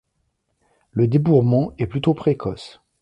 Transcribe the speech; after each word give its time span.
Le 0.93 1.07
débourrement 1.07 1.73
est 1.77 1.85
plutôt 1.85 2.15
précoce. 2.15 2.81